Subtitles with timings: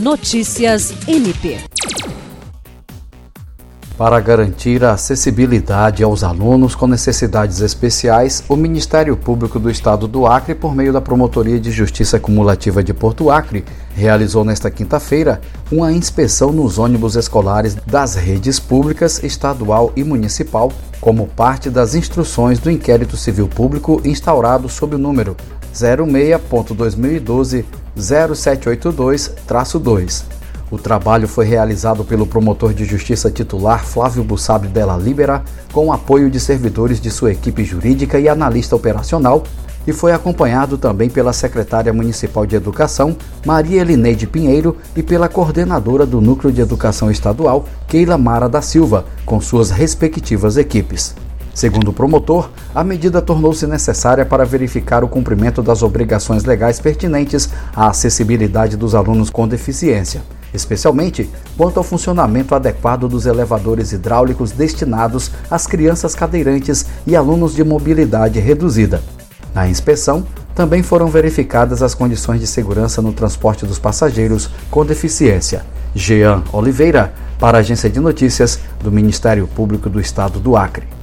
[0.00, 1.58] Notícias MP.
[3.96, 10.24] Para garantir a acessibilidade aos alunos com necessidades especiais, o Ministério Público do Estado do
[10.24, 15.90] Acre, por meio da Promotoria de Justiça Cumulativa de Porto Acre, realizou nesta quinta-feira uma
[15.90, 22.70] inspeção nos ônibus escolares das redes públicas, estadual e municipal, como parte das instruções do
[22.70, 25.36] inquérito civil público instaurado sob o número
[25.74, 27.64] 06.2012
[28.00, 30.38] 0782-2
[30.70, 36.30] o trabalho foi realizado pelo promotor de justiça titular Flávio Bussabre Della Libera, com apoio
[36.30, 39.44] de servidores de sua equipe jurídica e analista operacional,
[39.86, 43.16] e foi acompanhado também pela secretária municipal de Educação,
[43.46, 49.06] Maria Elineide Pinheiro, e pela coordenadora do Núcleo de Educação Estadual, Keila Mara da Silva,
[49.24, 51.14] com suas respectivas equipes.
[51.54, 57.48] Segundo o promotor, a medida tornou-se necessária para verificar o cumprimento das obrigações legais pertinentes
[57.74, 60.22] à acessibilidade dos alunos com deficiência
[60.54, 67.64] especialmente quanto ao funcionamento adequado dos elevadores hidráulicos destinados às crianças cadeirantes e alunos de
[67.64, 69.02] mobilidade reduzida.
[69.52, 75.66] Na inspeção, também foram verificadas as condições de segurança no transporte dos passageiros com deficiência.
[75.94, 80.97] Jean Oliveira, para a Agência de Notícias do Ministério Público do Estado do Acre.